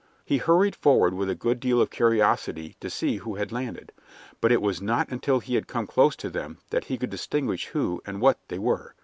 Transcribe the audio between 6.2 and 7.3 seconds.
them that he could